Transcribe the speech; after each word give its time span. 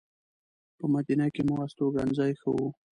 په 0.77 0.85
مدینه 0.93 1.27
کې 1.33 1.41
مو 1.47 1.55
استوګنځی 1.65 2.31
ښه 2.39 2.49
و. 2.55 2.57